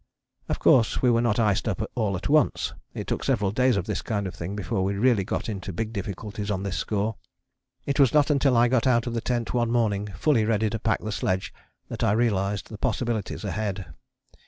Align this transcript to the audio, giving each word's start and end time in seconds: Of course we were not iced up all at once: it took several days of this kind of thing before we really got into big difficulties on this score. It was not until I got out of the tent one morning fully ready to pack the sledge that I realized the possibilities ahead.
Of 0.49 0.57
course 0.57 1.03
we 1.03 1.11
were 1.11 1.21
not 1.21 1.37
iced 1.39 1.67
up 1.67 1.87
all 1.93 2.17
at 2.17 2.27
once: 2.27 2.73
it 2.95 3.05
took 3.05 3.23
several 3.23 3.51
days 3.51 3.77
of 3.77 3.85
this 3.85 4.01
kind 4.01 4.25
of 4.25 4.33
thing 4.33 4.55
before 4.55 4.83
we 4.83 4.95
really 4.95 5.23
got 5.23 5.47
into 5.47 5.71
big 5.71 5.93
difficulties 5.93 6.49
on 6.49 6.63
this 6.63 6.75
score. 6.75 7.17
It 7.85 7.99
was 7.99 8.11
not 8.11 8.31
until 8.31 8.57
I 8.57 8.67
got 8.67 8.87
out 8.87 9.05
of 9.05 9.13
the 9.13 9.21
tent 9.21 9.53
one 9.53 9.69
morning 9.71 10.07
fully 10.17 10.43
ready 10.43 10.71
to 10.71 10.79
pack 10.79 11.01
the 11.01 11.11
sledge 11.11 11.53
that 11.87 12.03
I 12.03 12.13
realized 12.13 12.69
the 12.69 12.79
possibilities 12.79 13.43
ahead. 13.43 13.93